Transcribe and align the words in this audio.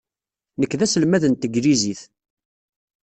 Nekk 0.59 0.73
d 0.79 0.81
aselmad 0.85 1.23
n 1.27 1.33
tneglizit. 1.35 2.01